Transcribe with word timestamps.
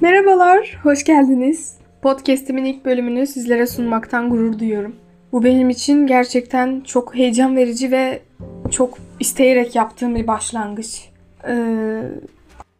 Merhabalar, 0.00 0.78
hoş 0.82 1.04
geldiniz. 1.04 1.78
Podcast'imin 2.02 2.64
ilk 2.64 2.84
bölümünü 2.84 3.26
sizlere 3.26 3.66
sunmaktan 3.66 4.30
gurur 4.30 4.58
duyuyorum. 4.58 4.96
Bu 5.32 5.44
benim 5.44 5.70
için 5.70 6.06
gerçekten 6.06 6.80
çok 6.80 7.14
heyecan 7.14 7.56
verici 7.56 7.90
ve 7.90 8.20
çok 8.70 8.98
isteyerek 9.20 9.74
yaptığım 9.76 10.14
bir 10.14 10.26
başlangıç. 10.26 11.08
Ee, 11.48 12.02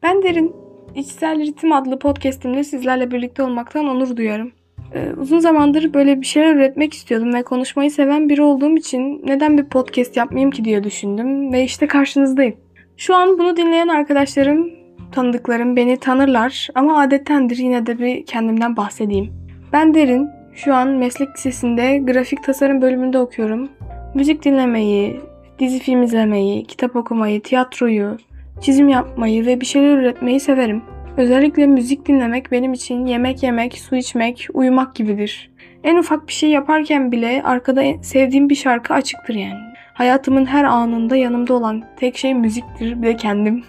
ben 0.02 0.22
Derin, 0.22 0.52
İçsel 0.94 1.40
Ritim 1.40 1.72
adlı 1.72 1.98
podcast'imde 1.98 2.64
sizlerle 2.64 3.10
birlikte 3.10 3.42
olmaktan 3.42 3.88
onur 3.88 4.16
duyarım. 4.16 4.52
Ee, 4.94 5.12
uzun 5.20 5.38
zamandır 5.38 5.94
böyle 5.94 6.20
bir 6.20 6.26
şeyler 6.26 6.54
üretmek 6.54 6.94
istiyordum 6.94 7.34
ve 7.34 7.42
konuşmayı 7.42 7.90
seven 7.90 8.28
biri 8.28 8.42
olduğum 8.42 8.76
için 8.76 9.22
neden 9.26 9.58
bir 9.58 9.64
podcast 9.64 10.16
yapmayayım 10.16 10.50
ki 10.50 10.64
diye 10.64 10.84
düşündüm 10.84 11.52
ve 11.52 11.64
işte 11.64 11.86
karşınızdayım. 11.86 12.56
Şu 12.96 13.14
an 13.14 13.38
bunu 13.38 13.56
dinleyen 13.56 13.88
arkadaşlarım, 13.88 14.77
tanıdıklarım 15.12 15.76
beni 15.76 15.96
tanırlar 15.96 16.68
ama 16.74 17.00
adettendir 17.00 17.56
yine 17.56 17.86
de 17.86 17.98
bir 17.98 18.26
kendimden 18.26 18.76
bahsedeyim. 18.76 19.32
Ben 19.72 19.94
Derin, 19.94 20.28
şu 20.54 20.74
an 20.74 20.88
meslek 20.88 21.28
lisesinde 21.36 21.98
grafik 21.98 22.44
tasarım 22.44 22.82
bölümünde 22.82 23.18
okuyorum. 23.18 23.68
Müzik 24.14 24.44
dinlemeyi, 24.44 25.20
dizi 25.58 25.78
film 25.78 26.02
izlemeyi, 26.02 26.64
kitap 26.64 26.96
okumayı, 26.96 27.42
tiyatroyu, 27.42 28.16
çizim 28.60 28.88
yapmayı 28.88 29.46
ve 29.46 29.60
bir 29.60 29.66
şeyler 29.66 29.98
üretmeyi 29.98 30.40
severim. 30.40 30.82
Özellikle 31.16 31.66
müzik 31.66 32.06
dinlemek 32.06 32.52
benim 32.52 32.72
için 32.72 33.06
yemek 33.06 33.42
yemek, 33.42 33.78
su 33.78 33.96
içmek, 33.96 34.48
uyumak 34.54 34.94
gibidir. 34.94 35.50
En 35.84 35.96
ufak 35.96 36.28
bir 36.28 36.32
şey 36.32 36.50
yaparken 36.50 37.12
bile 37.12 37.42
arkada 37.44 37.84
sevdiğim 38.02 38.48
bir 38.48 38.54
şarkı 38.54 38.94
açıktır 38.94 39.34
yani. 39.34 39.60
Hayatımın 39.94 40.46
her 40.46 40.64
anında 40.64 41.16
yanımda 41.16 41.54
olan 41.54 41.84
tek 41.96 42.16
şey 42.16 42.34
müziktir 42.34 43.02
de 43.02 43.16
kendim. 43.16 43.64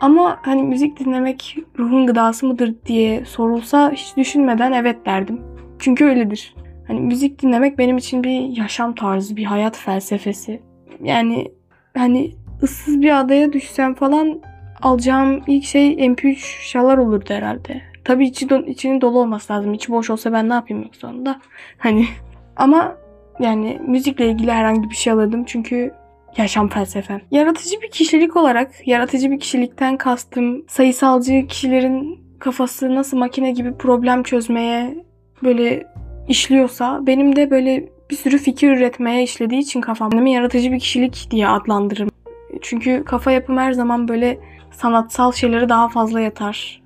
Ama 0.00 0.38
hani 0.42 0.62
müzik 0.62 0.98
dinlemek 1.00 1.56
ruhun 1.78 2.06
gıdası 2.06 2.46
mıdır 2.46 2.74
diye 2.86 3.24
sorulsa 3.24 3.90
hiç 3.90 4.16
düşünmeden 4.16 4.72
evet 4.72 5.06
derdim. 5.06 5.40
Çünkü 5.78 6.04
öyledir. 6.04 6.54
Hani 6.86 7.00
müzik 7.00 7.42
dinlemek 7.42 7.78
benim 7.78 7.96
için 7.96 8.24
bir 8.24 8.40
yaşam 8.56 8.94
tarzı, 8.94 9.36
bir 9.36 9.44
hayat 9.44 9.76
felsefesi. 9.76 10.62
Yani 11.02 11.52
hani 11.96 12.32
ıssız 12.62 13.00
bir 13.00 13.20
adaya 13.20 13.52
düşsem 13.52 13.94
falan 13.94 14.40
alacağım 14.82 15.42
ilk 15.46 15.64
şey 15.64 15.92
MP3 15.92 16.36
şalar 16.62 16.98
olurdu 16.98 17.34
herhalde. 17.34 17.82
Tabii 18.04 18.26
içi 18.26 18.46
do- 18.46 18.66
içinin 18.66 19.00
dolu 19.00 19.18
olması 19.18 19.52
lazım. 19.52 19.74
İçi 19.74 19.92
boş 19.92 20.10
olsa 20.10 20.32
ben 20.32 20.48
ne 20.48 20.54
yapayım 20.54 20.82
yok 20.82 20.96
sonunda. 20.96 21.40
Hani 21.78 22.06
ama 22.56 22.96
yani 23.40 23.80
müzikle 23.86 24.30
ilgili 24.30 24.52
herhangi 24.52 24.90
bir 24.90 24.94
şey 24.94 25.12
alırdım 25.12 25.44
çünkü 25.44 25.92
yaşam 26.38 26.68
felsefem. 26.68 27.20
Yaratıcı 27.30 27.80
bir 27.82 27.90
kişilik 27.90 28.36
olarak 28.36 28.88
yaratıcı 28.88 29.30
bir 29.30 29.40
kişilikten 29.40 29.96
kastım 29.96 30.64
sayısalcı 30.68 31.46
kişilerin 31.46 32.20
kafası 32.38 32.94
nasıl 32.94 33.16
makine 33.16 33.52
gibi 33.52 33.76
problem 33.76 34.22
çözmeye 34.22 35.04
böyle 35.42 35.86
işliyorsa 36.28 37.00
benim 37.06 37.36
de 37.36 37.50
böyle 37.50 37.88
bir 38.10 38.16
sürü 38.16 38.38
fikir 38.38 38.70
üretmeye 38.70 39.22
işlediği 39.22 39.60
için 39.60 39.80
kafam 39.80 40.10
kendimi 40.10 40.32
yaratıcı 40.32 40.72
bir 40.72 40.80
kişilik 40.80 41.28
diye 41.30 41.48
adlandırırım. 41.48 42.08
Çünkü 42.62 43.04
kafa 43.04 43.30
yapım 43.30 43.58
her 43.58 43.72
zaman 43.72 44.08
böyle 44.08 44.38
sanatsal 44.72 45.32
şeyleri 45.32 45.68
daha 45.68 45.88
fazla 45.88 46.20
yatar. 46.20 46.82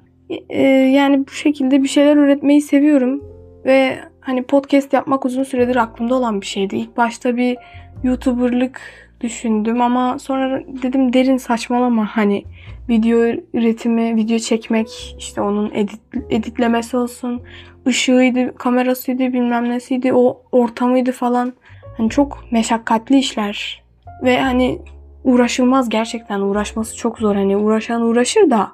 Ee, 0.48 0.62
yani 0.68 1.26
bu 1.26 1.30
şekilde 1.30 1.82
bir 1.82 1.88
şeyler 1.88 2.16
üretmeyi 2.16 2.62
seviyorum 2.62 3.24
ve 3.64 3.98
hani 4.20 4.42
podcast 4.42 4.92
yapmak 4.92 5.24
uzun 5.24 5.42
süredir 5.42 5.76
aklımda 5.76 6.14
olan 6.14 6.40
bir 6.40 6.46
şeydi. 6.46 6.76
İlk 6.76 6.96
başta 6.96 7.36
bir 7.36 7.56
YouTuber'lık 8.02 8.80
düşündüm 9.20 9.80
ama 9.80 10.18
sonra 10.18 10.62
dedim 10.82 11.12
derin 11.12 11.36
saçmalama 11.36 12.16
hani 12.16 12.44
video 12.88 13.18
üretimi, 13.54 14.16
video 14.16 14.38
çekmek, 14.38 15.16
işte 15.18 15.40
onun 15.40 15.70
edit, 15.74 16.00
editlemesi 16.30 16.96
olsun, 16.96 17.42
ışığıydı, 17.86 18.54
kamerasıydı, 18.56 19.18
bilmem 19.18 19.68
nesiydi, 19.70 20.12
o 20.12 20.42
ortamıydı 20.52 21.12
falan. 21.12 21.52
Hani 21.96 22.10
çok 22.10 22.44
meşakkatli 22.50 23.18
işler. 23.18 23.82
Ve 24.22 24.40
hani 24.40 24.78
uğraşılmaz 25.24 25.88
gerçekten 25.88 26.40
uğraşması 26.40 26.96
çok 26.96 27.18
zor. 27.18 27.34
Hani 27.34 27.56
uğraşan 27.56 28.02
uğraşır 28.02 28.50
da 28.50 28.68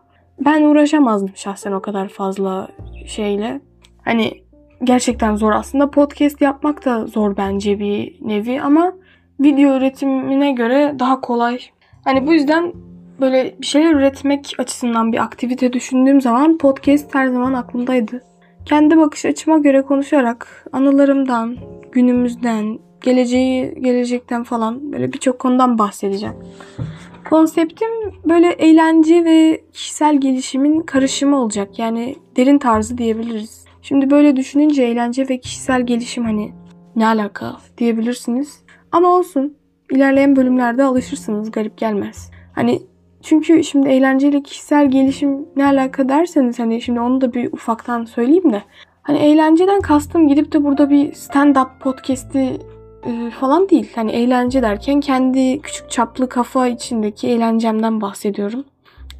ben 0.45 0.62
uğraşamazdım 0.62 1.33
şahsen 1.35 1.73
o 1.73 1.83
kadar 1.83 2.09
fazla 2.09 2.69
şeyle. 3.06 3.61
Hani 4.05 4.33
gerçekten 4.85 5.37
zor 5.37 5.53
aslında. 5.53 5.91
Podcast 5.91 6.41
yapmak 6.41 6.85
da 6.85 7.06
zor 7.06 7.37
bence 7.37 7.79
bir 7.79 8.17
nevi 8.21 8.62
ama 8.62 8.93
video 9.41 9.77
üretimine 9.77 10.53
göre 10.53 10.95
daha 10.99 11.21
kolay. 11.21 11.59
Hani 12.05 12.27
bu 12.27 12.33
yüzden 12.33 12.73
böyle 13.21 13.55
bir 13.61 13.67
şeyler 13.67 13.95
üretmek 13.95 14.55
açısından 14.59 15.13
bir 15.13 15.23
aktivite 15.23 15.73
düşündüğüm 15.73 16.21
zaman 16.21 16.59
podcast 16.59 17.15
her 17.15 17.27
zaman 17.27 17.53
aklımdaydı. 17.53 18.23
Kendi 18.65 18.97
bakış 18.97 19.25
açıma 19.25 19.59
göre 19.59 19.83
konuşarak 19.83 20.67
anılarımdan, 20.73 21.57
günümüzden, 21.93 22.79
geleceği, 23.03 23.75
gelecekten 23.81 24.45
falan 24.45 24.93
böyle 24.93 25.13
birçok 25.13 25.39
konudan 25.39 25.79
bahsedeceğim. 25.79 26.35
Konseptim 27.31 27.89
böyle 28.25 28.49
eğlence 28.49 29.25
ve 29.25 29.63
kişisel 29.73 30.21
gelişimin 30.21 30.81
karışımı 30.81 31.37
olacak. 31.43 31.79
Yani 31.79 32.17
derin 32.37 32.59
tarzı 32.59 32.99
diyebiliriz. 32.99 33.65
Şimdi 33.83 34.11
böyle 34.11 34.37
düşününce 34.37 34.83
eğlence 34.83 35.29
ve 35.29 35.41
kişisel 35.41 35.87
gelişim 35.87 36.25
hani 36.25 36.53
ne 36.97 37.07
alaka 37.07 37.57
diyebilirsiniz. 37.79 38.66
Ama 38.93 39.09
olsun. 39.09 39.57
İlerleyen 39.91 40.37
bölümlerde 40.37 40.85
alışırsınız. 40.85 41.51
Garip 41.51 41.79
gelmez. 41.79 42.31
Hani 42.55 42.83
çünkü 43.23 43.65
şimdi 43.65 43.89
eğlenceli 43.89 44.43
kişisel 44.43 44.91
gelişim 44.91 45.47
ne 45.57 45.67
alaka 45.67 46.09
derseniz 46.09 46.59
hani 46.59 46.83
şimdi 46.83 47.01
onu 47.01 47.21
da 47.21 47.35
bir 47.35 47.53
ufaktan 47.53 48.05
söyleyeyim 48.05 48.53
de. 48.53 48.63
Hani 49.03 49.19
eğlenceden 49.19 49.81
kastım 49.81 50.29
gidip 50.29 50.53
de 50.53 50.65
burada 50.65 50.91
bir 50.91 51.13
stand-up 51.13 51.79
podcast'i 51.81 52.61
e, 53.07 53.31
falan 53.31 53.69
değil. 53.69 53.93
Hani 53.95 54.11
eğlence 54.13 54.63
derken 54.63 55.01
kendi 55.01 55.61
küçük 55.61 55.91
çaplı 55.91 56.29
kafa 56.29 56.67
içindeki 56.67 57.29
eğlencemden 57.29 58.01
bahsediyorum. 58.01 58.65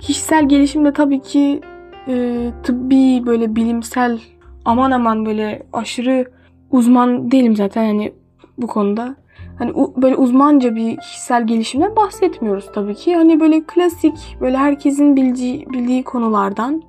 Kişisel 0.01 0.49
gelişim 0.49 0.85
de 0.85 0.93
tabii 0.93 1.21
ki 1.21 1.61
e, 2.09 2.47
tıbbi 2.63 3.27
böyle 3.27 3.57
bilimsel 3.57 4.21
aman 4.65 4.91
aman 4.91 5.27
böyle 5.27 5.63
aşırı 5.73 6.31
uzman 6.71 7.31
değilim 7.31 7.57
zaten 7.57 7.87
hani 7.87 8.13
bu 8.59 8.67
konuda. 8.67 9.17
Hani 9.59 9.73
böyle 9.97 10.17
uzmanca 10.17 10.75
bir 10.75 10.97
kişisel 10.97 11.47
gelişimden 11.47 11.97
bahsetmiyoruz 11.97 12.73
tabii 12.75 12.95
ki. 12.95 13.17
Hani 13.17 13.41
böyle 13.41 13.63
klasik, 13.67 14.37
böyle 14.41 14.57
herkesin 14.57 15.17
bildiği, 15.17 15.67
bildiği 15.71 16.05
konulardan 16.05 16.83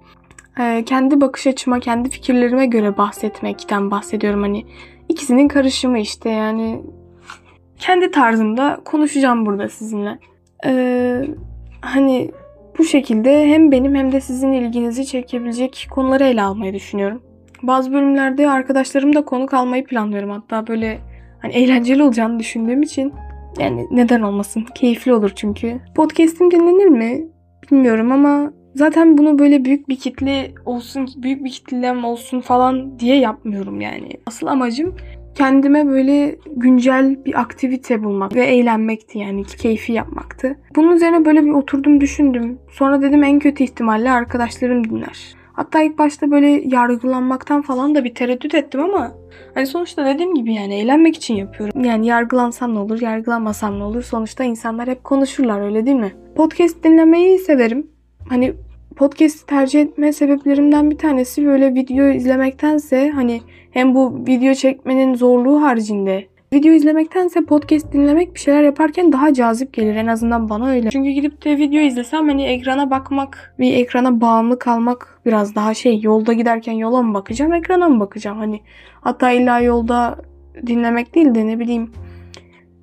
e, 0.60 0.84
kendi 0.86 1.22
bakış 1.22 1.48
açıma, 1.48 1.80
kendi 1.80 2.10
fikirlerime 2.10 2.66
göre 2.66 2.98
bahsetmekten 2.98 3.92
bahsediyorum. 3.92 4.42
Hani 4.42 4.66
ikisinin 5.10 5.48
karışımı 5.48 6.00
işte 6.00 6.30
yani 6.30 6.82
kendi 7.80 8.12
tarzımda 8.12 8.82
konuşacağım 8.86 9.46
burada 9.46 9.70
sizinle. 9.70 10.20
Ee, 10.66 11.26
hani 11.82 12.32
bu 12.78 12.84
şekilde 12.84 13.48
hem 13.48 13.72
benim 13.72 13.96
hem 13.96 14.12
de 14.12 14.22
sizin 14.22 14.52
ilginizi 14.54 15.06
çekebilecek 15.06 15.88
konuları 15.92 16.24
ele 16.24 16.42
almayı 16.42 16.74
düşünüyorum. 16.74 17.22
Bazı 17.64 17.94
bölümlerde 17.94 18.50
arkadaşlarımda 18.50 19.26
konuk 19.26 19.54
almayı 19.54 19.84
planlıyorum. 19.84 20.30
Hatta 20.30 20.68
böyle 20.68 21.00
hani 21.42 21.54
eğlenceli 21.54 22.04
olacağını 22.04 22.40
düşündüğüm 22.40 22.82
için 22.82 23.14
yani 23.60 23.88
neden 23.92 24.22
olmasın? 24.22 24.66
Keyifli 24.76 25.14
olur 25.14 25.32
çünkü. 25.36 25.80
Podcast'im 25.96 26.52
dinlenir 26.52 26.88
mi? 26.88 27.28
Bilmiyorum 27.72 28.12
ama 28.12 28.54
zaten 28.76 29.18
bunu 29.18 29.40
böyle 29.40 29.66
büyük 29.66 29.90
bir 29.90 29.96
kitle 29.96 30.52
olsun, 30.66 31.10
büyük 31.18 31.44
bir 31.44 31.50
kitlem 31.50 32.06
olsun 32.06 32.42
falan 32.42 33.00
diye 33.00 33.20
yapmıyorum 33.20 33.82
yani. 33.82 34.10
Asıl 34.26 34.48
amacım 34.48 34.96
kendime 35.38 35.88
böyle 35.88 36.36
güncel 36.56 37.26
bir 37.26 37.40
aktivite 37.40 38.04
bulmak 38.04 38.36
ve 38.36 38.46
eğlenmekti 38.46 39.20
yani 39.20 39.44
keyfi 39.44 39.94
yapmaktı. 39.94 40.60
Bunun 40.76 40.96
üzerine 40.96 41.26
böyle 41.26 41.46
bir 41.46 41.52
oturdum 41.52 42.02
düşündüm. 42.02 42.60
Sonra 42.72 43.02
dedim 43.02 43.24
en 43.24 43.40
kötü 43.40 43.64
ihtimalle 43.64 44.12
arkadaşlarım 44.12 44.90
dinler. 44.90 45.37
Hatta 45.58 45.82
ilk 45.82 45.98
başta 45.98 46.32
böyle 46.32 46.48
yargılanmaktan 46.48 47.62
falan 47.62 47.96
da 47.96 48.04
bir 48.04 48.16
tereddüt 48.16 48.56
ettim 48.56 48.82
ama 48.82 49.12
hani 49.54 49.68
sonuçta 49.68 50.06
dediğim 50.06 50.36
gibi 50.36 50.54
yani 50.54 50.76
eğlenmek 50.76 51.16
için 51.16 51.36
yapıyorum. 51.36 51.84
Yani 51.84 52.08
yargılansam 52.08 52.76
ne 52.76 52.80
olur, 52.80 53.02
yargılanmasam 53.02 53.80
ne 53.80 53.84
olur? 53.84 54.02
Sonuçta 54.02 54.44
insanlar 54.44 54.88
hep 54.88 55.04
konuşurlar 55.04 55.62
öyle 55.62 55.86
değil 55.86 55.98
mi? 55.98 56.12
Podcast 56.36 56.84
dinlemeyi 56.84 57.40
severim. 57.40 57.88
Hani 58.30 58.54
podcast 58.96 59.48
tercih 59.48 59.82
etme 59.82 60.14
sebeplerimden 60.14 60.92
bir 60.92 60.98
tanesi 60.98 61.46
böyle 61.46 61.74
video 61.74 62.10
izlemektense 62.10 63.10
hani 63.10 63.42
hem 63.72 63.96
bu 63.96 64.26
video 64.28 64.54
çekmenin 64.54 65.16
zorluğu 65.16 65.62
haricinde 65.62 66.28
Video 66.54 66.74
izlemektense 66.74 67.46
podcast 67.46 67.94
dinlemek 67.94 68.34
bir 68.34 68.40
şeyler 68.40 68.64
yaparken 68.64 69.12
daha 69.12 69.34
cazip 69.34 69.74
gelir. 69.74 69.96
En 69.96 70.08
azından 70.08 70.50
bana 70.50 70.70
öyle. 70.70 70.90
Çünkü 70.90 71.10
gidip 71.10 71.46
de 71.46 71.58
video 71.58 71.80
izlesem 71.80 72.28
hani 72.28 72.44
ekrana 72.44 72.92
bakmak, 72.92 73.56
bir 73.60 73.74
ekrana 73.74 74.22
bağımlı 74.22 74.60
kalmak 74.60 75.22
biraz 75.26 75.56
daha 75.56 75.74
şey. 75.74 76.02
Yolda 76.02 76.34
giderken 76.34 76.74
yola 76.74 77.02
mı 77.02 77.14
bakacağım, 77.14 77.54
ekrana 77.54 77.90
mı 77.90 78.00
bakacağım? 78.00 78.38
Hani 78.38 78.62
hatta 79.02 79.32
illa 79.32 79.60
yolda 79.60 80.18
dinlemek 80.68 81.16
değil 81.16 81.36
de 81.36 81.48
ne 81.48 81.60
bileyim 81.60 81.92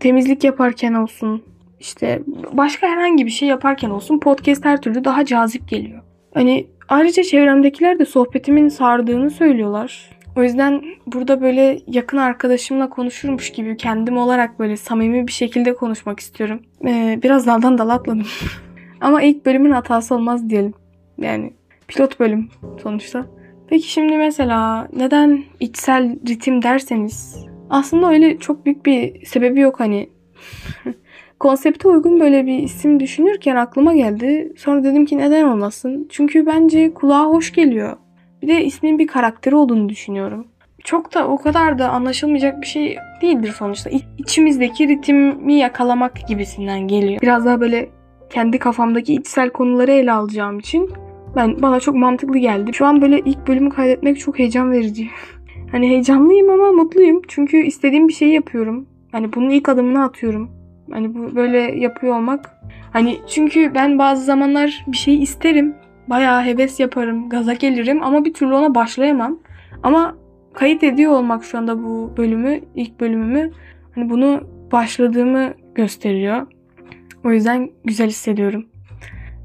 temizlik 0.00 0.44
yaparken 0.44 0.94
olsun, 0.94 1.42
işte 1.80 2.22
başka 2.52 2.86
herhangi 2.86 3.26
bir 3.26 3.30
şey 3.30 3.48
yaparken 3.48 3.90
olsun 3.90 4.18
podcast 4.18 4.64
her 4.64 4.80
türlü 4.80 5.04
daha 5.04 5.24
cazip 5.24 5.68
geliyor. 5.68 6.02
Hani 6.34 6.66
Ayrıca 6.88 7.22
çevremdekiler 7.22 7.98
de 7.98 8.04
sohbetimin 8.04 8.68
sardığını 8.68 9.30
söylüyorlar. 9.30 10.10
O 10.36 10.42
yüzden 10.42 10.84
burada 11.06 11.40
böyle 11.40 11.80
yakın 11.86 12.16
arkadaşımla 12.16 12.90
konuşurmuş 12.90 13.52
gibi 13.52 13.76
kendim 13.76 14.16
olarak 14.16 14.58
böyle 14.58 14.76
samimi 14.76 15.26
bir 15.26 15.32
şekilde 15.32 15.74
konuşmak 15.74 16.20
istiyorum. 16.20 16.62
Ee, 16.84 17.18
biraz 17.22 17.46
daldan 17.46 17.78
dala 17.78 17.92
atladım. 17.92 18.26
Ama 19.00 19.22
ilk 19.22 19.46
bölümün 19.46 19.70
hatası 19.70 20.14
olmaz 20.14 20.50
diyelim. 20.50 20.74
Yani 21.18 21.52
pilot 21.88 22.20
bölüm 22.20 22.48
sonuçta. 22.82 23.26
Peki 23.68 23.92
şimdi 23.92 24.16
mesela 24.16 24.88
neden 24.96 25.44
içsel 25.60 26.16
ritim 26.28 26.62
derseniz 26.62 27.44
aslında 27.70 28.10
öyle 28.10 28.38
çok 28.38 28.66
büyük 28.66 28.86
bir 28.86 29.26
sebebi 29.26 29.60
yok 29.60 29.80
hani. 29.80 30.10
Konsepte 31.40 31.88
uygun 31.88 32.20
böyle 32.20 32.46
bir 32.46 32.58
isim 32.58 33.00
düşünürken 33.00 33.56
aklıma 33.56 33.94
geldi. 33.94 34.52
Sonra 34.56 34.84
dedim 34.84 35.06
ki 35.06 35.18
neden 35.18 35.44
olmasın? 35.44 36.08
Çünkü 36.10 36.46
bence 36.46 36.94
kulağa 36.94 37.24
hoş 37.24 37.52
geliyor. 37.52 37.96
Bir 38.44 38.48
de 38.48 38.64
ismin 38.64 38.98
bir 38.98 39.06
karakteri 39.06 39.56
olduğunu 39.56 39.88
düşünüyorum. 39.88 40.46
Çok 40.84 41.14
da 41.14 41.28
o 41.28 41.38
kadar 41.38 41.78
da 41.78 41.88
anlaşılmayacak 41.88 42.60
bir 42.60 42.66
şey 42.66 42.96
değildir 43.22 43.54
sonuçta. 43.58 43.90
İçimizdeki 44.18 44.88
ritmi 44.88 45.54
yakalamak 45.54 46.28
gibisinden 46.28 46.80
geliyor. 46.80 47.20
Biraz 47.22 47.44
daha 47.44 47.60
böyle 47.60 47.88
kendi 48.30 48.58
kafamdaki 48.58 49.14
içsel 49.14 49.50
konuları 49.50 49.92
ele 49.92 50.12
alacağım 50.12 50.58
için 50.58 50.90
ben 51.36 51.62
bana 51.62 51.80
çok 51.80 51.94
mantıklı 51.94 52.38
geldi. 52.38 52.74
Şu 52.74 52.86
an 52.86 53.02
böyle 53.02 53.20
ilk 53.20 53.48
bölümü 53.48 53.70
kaydetmek 53.70 54.18
çok 54.18 54.38
heyecan 54.38 54.72
verici. 54.72 55.08
hani 55.72 55.88
heyecanlıyım 55.88 56.50
ama 56.50 56.72
mutluyum. 56.72 57.22
Çünkü 57.28 57.56
istediğim 57.56 58.08
bir 58.08 58.14
şeyi 58.14 58.34
yapıyorum. 58.34 58.86
Hani 59.12 59.32
bunun 59.32 59.50
ilk 59.50 59.68
adımını 59.68 60.04
atıyorum. 60.04 60.50
Hani 60.90 61.14
bu 61.14 61.36
böyle 61.36 61.58
yapıyor 61.58 62.16
olmak. 62.16 62.50
Hani 62.92 63.18
çünkü 63.28 63.74
ben 63.74 63.98
bazı 63.98 64.24
zamanlar 64.24 64.84
bir 64.86 64.96
şey 64.96 65.22
isterim. 65.22 65.74
Bayağı 66.08 66.44
heves 66.44 66.80
yaparım, 66.80 67.28
gaza 67.28 67.54
gelirim 67.54 68.02
ama 68.02 68.24
bir 68.24 68.34
türlü 68.34 68.54
ona 68.54 68.74
başlayamam. 68.74 69.38
Ama 69.82 70.16
kayıt 70.54 70.82
ediyor 70.84 71.12
olmak 71.12 71.44
şu 71.44 71.58
anda 71.58 71.84
bu 71.84 72.12
bölümü, 72.16 72.60
ilk 72.74 73.00
bölümümü 73.00 73.50
hani 73.94 74.10
bunu 74.10 74.40
başladığımı 74.72 75.54
gösteriyor. 75.74 76.46
O 77.24 77.32
yüzden 77.32 77.70
güzel 77.84 78.08
hissediyorum. 78.08 78.66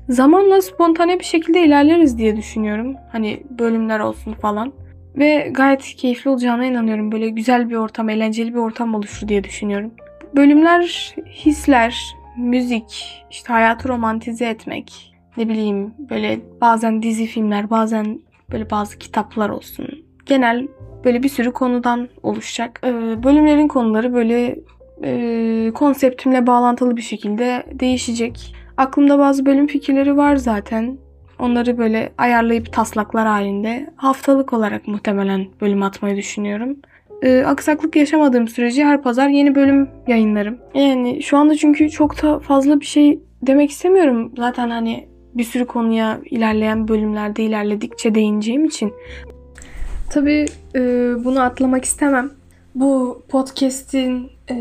Zamanla 0.09 0.61
spontane 0.61 1.19
bir 1.19 1.23
şekilde 1.23 1.63
ilerleriz 1.63 2.17
diye 2.17 2.37
düşünüyorum. 2.37 2.95
Hani 3.11 3.43
bölümler 3.59 3.99
olsun 3.99 4.33
falan. 4.33 4.73
Ve 5.15 5.51
gayet 5.51 5.81
keyifli 5.81 6.29
olacağına 6.29 6.65
inanıyorum. 6.65 7.11
Böyle 7.11 7.29
güzel 7.29 7.69
bir 7.69 7.75
ortam, 7.75 8.09
eğlenceli 8.09 8.53
bir 8.53 8.59
ortam 8.59 8.95
oluşur 8.95 9.27
diye 9.27 9.43
düşünüyorum. 9.43 9.91
Bölümler 10.35 11.15
hisler, 11.27 12.15
müzik, 12.37 13.23
işte 13.31 13.53
hayatı 13.53 13.89
romantize 13.89 14.45
etmek, 14.45 15.15
ne 15.39 15.49
bileyim 15.49 15.93
böyle 16.09 16.39
bazen 16.61 17.03
dizi 17.03 17.25
filmler, 17.25 17.69
bazen 17.69 18.19
böyle 18.51 18.69
bazı 18.69 18.97
kitaplar 18.97 19.49
olsun. 19.49 19.87
Genel 20.25 20.67
böyle 21.05 21.23
bir 21.23 21.29
sürü 21.29 21.51
konudan 21.51 22.09
oluşacak. 22.23 22.81
Ee, 22.83 23.23
bölümlerin 23.23 23.67
konuları 23.67 24.13
böyle 24.13 24.59
e, 25.03 25.71
konseptimle 25.73 26.47
bağlantılı 26.47 26.97
bir 26.97 27.01
şekilde 27.01 27.63
değişecek. 27.73 28.55
Aklımda 28.77 29.19
bazı 29.19 29.45
bölüm 29.45 29.67
fikirleri 29.67 30.17
var 30.17 30.35
zaten. 30.35 30.97
Onları 31.39 31.77
böyle 31.77 32.11
ayarlayıp 32.17 32.73
taslaklar 32.73 33.27
halinde 33.27 33.93
haftalık 33.95 34.53
olarak 34.53 34.87
muhtemelen 34.87 35.47
bölüm 35.61 35.83
atmayı 35.83 36.15
düşünüyorum. 36.15 36.77
Ee, 37.23 37.43
aksaklık 37.45 37.95
yaşamadığım 37.95 38.47
sürece 38.47 38.85
her 38.85 39.01
pazar 39.01 39.29
yeni 39.29 39.55
bölüm 39.55 39.89
yayınlarım. 40.07 40.57
Yani 40.73 41.23
şu 41.23 41.37
anda 41.37 41.55
çünkü 41.55 41.89
çok 41.89 42.23
da 42.23 42.39
fazla 42.39 42.79
bir 42.79 42.85
şey 42.85 43.19
demek 43.41 43.69
istemiyorum. 43.69 44.31
Zaten 44.37 44.69
hani 44.69 45.08
bir 45.35 45.43
sürü 45.43 45.65
konuya 45.65 46.19
ilerleyen 46.25 46.87
bölümlerde 46.87 47.43
ilerledikçe 47.43 48.15
değineceğim 48.15 48.65
için. 48.65 48.93
Tabii 50.09 50.45
e, 50.75 50.79
bunu 51.23 51.41
atlamak 51.41 51.85
istemem. 51.85 52.31
Bu 52.75 53.23
podcast'in 53.29 54.31
e, 54.47 54.53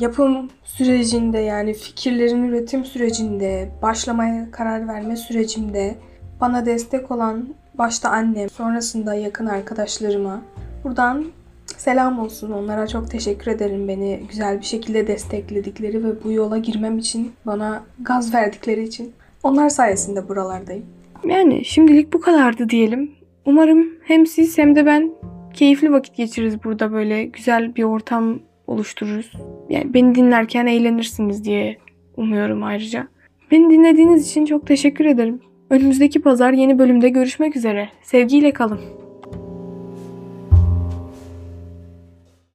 yapım 0.00 0.50
sürecinde 0.64 1.38
yani 1.38 1.74
fikirlerin 1.74 2.48
üretim 2.48 2.84
sürecinde, 2.84 3.70
başlamaya 3.82 4.50
karar 4.50 4.88
verme 4.88 5.16
sürecimde 5.16 5.94
bana 6.40 6.66
destek 6.66 7.10
olan 7.10 7.54
başta 7.74 8.10
annem, 8.10 8.50
sonrasında 8.50 9.14
yakın 9.14 9.46
arkadaşlarıma 9.46 10.42
buradan 10.84 11.24
selam 11.76 12.18
olsun. 12.18 12.50
Onlara 12.50 12.86
çok 12.86 13.10
teşekkür 13.10 13.50
ederim 13.50 13.88
beni 13.88 14.22
güzel 14.28 14.60
bir 14.60 14.64
şekilde 14.64 15.06
destekledikleri 15.06 16.04
ve 16.04 16.24
bu 16.24 16.32
yola 16.32 16.58
girmem 16.58 16.98
için 16.98 17.32
bana 17.46 17.82
gaz 18.00 18.34
verdikleri 18.34 18.82
için. 18.82 19.12
Onlar 19.46 19.68
sayesinde 19.68 20.28
buralardayım. 20.28 20.84
Yani 21.24 21.64
şimdilik 21.64 22.12
bu 22.12 22.20
kadardı 22.20 22.68
diyelim. 22.68 23.10
Umarım 23.44 23.86
hem 24.04 24.26
siz 24.26 24.58
hem 24.58 24.76
de 24.76 24.86
ben 24.86 25.12
keyifli 25.54 25.92
vakit 25.92 26.16
geçiririz 26.16 26.64
burada 26.64 26.92
böyle 26.92 27.24
güzel 27.24 27.76
bir 27.76 27.82
ortam 27.82 28.38
oluştururuz. 28.66 29.32
Yani 29.68 29.94
beni 29.94 30.14
dinlerken 30.14 30.66
eğlenirsiniz 30.66 31.44
diye 31.44 31.76
umuyorum 32.16 32.62
ayrıca. 32.62 33.08
Beni 33.50 33.70
dinlediğiniz 33.70 34.30
için 34.30 34.44
çok 34.44 34.66
teşekkür 34.66 35.04
ederim. 35.04 35.40
Önümüzdeki 35.70 36.22
pazar 36.22 36.52
yeni 36.52 36.78
bölümde 36.78 37.08
görüşmek 37.08 37.56
üzere. 37.56 37.88
Sevgiyle 38.02 38.52
kalın. 38.52 38.80